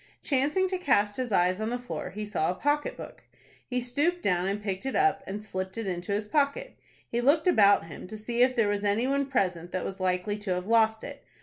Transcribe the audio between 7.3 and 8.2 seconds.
about him to